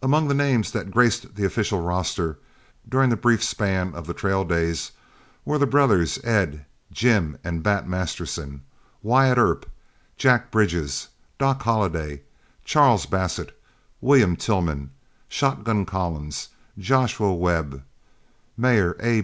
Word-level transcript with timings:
Among 0.00 0.28
the 0.28 0.34
names 0.34 0.70
that 0.70 0.92
graced 0.92 1.34
the 1.34 1.44
official 1.44 1.82
roster, 1.82 2.38
during 2.88 3.10
the 3.10 3.16
brief 3.16 3.42
span 3.42 3.92
of 3.96 4.06
the 4.06 4.14
trail 4.14 4.44
days, 4.44 4.92
were 5.44 5.58
the 5.58 5.66
brothers 5.66 6.16
Ed, 6.24 6.64
Jim, 6.92 7.38
and 7.42 7.60
"Bat" 7.60 7.88
Masterson, 7.88 8.62
Wyatt 9.02 9.36
Earp, 9.36 9.68
Jack 10.16 10.52
Bridges, 10.52 11.08
"Doc" 11.40 11.60
Holliday, 11.64 12.22
Charles 12.64 13.04
Bassett, 13.06 13.50
William 14.00 14.36
Tillman, 14.36 14.90
"Shotgun" 15.28 15.84
Collins, 15.84 16.50
Joshua 16.78 17.34
Webb, 17.34 17.82
Mayor 18.56 18.96
A. 19.00 19.12